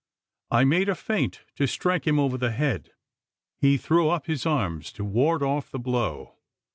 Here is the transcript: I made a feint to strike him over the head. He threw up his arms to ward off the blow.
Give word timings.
I 0.49 0.63
made 0.63 0.89
a 0.89 0.95
feint 0.95 1.41
to 1.57 1.67
strike 1.67 2.07
him 2.07 2.19
over 2.19 2.35
the 2.35 2.49
head. 2.49 2.89
He 3.59 3.77
threw 3.77 4.09
up 4.09 4.25
his 4.25 4.47
arms 4.47 4.91
to 4.93 5.05
ward 5.05 5.43
off 5.43 5.69
the 5.69 5.77
blow. 5.77 6.37